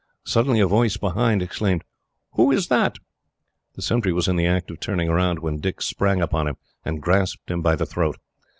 Suddenly 0.25 0.59
a 0.59 0.65
voice 0.65 0.97
behind 0.97 1.43
exclaimed, 1.43 1.83
"Who 2.31 2.51
is 2.51 2.69
that?" 2.69 2.97
The 3.75 3.83
sentry 3.83 4.11
was 4.11 4.27
in 4.27 4.35
the 4.35 4.47
act 4.47 4.71
of 4.71 4.79
turning 4.79 5.11
round, 5.11 5.37
when 5.37 5.59
Dick 5.59 5.79
sprang 5.79 6.23
upon 6.23 6.47
him, 6.47 6.57
and 6.83 6.99
grasped 7.03 7.51
him 7.51 7.61
by 7.61 7.75
the 7.75 7.85
throat. 7.85 8.17